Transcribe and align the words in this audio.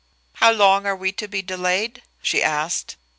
"How 0.33 0.51
long 0.51 0.87
are 0.87 0.95
we 0.95 1.11
to 1.11 1.27
be 1.27 1.43
delayed?" 1.43 2.01
she 2.23 2.41
asked. 2.41 2.95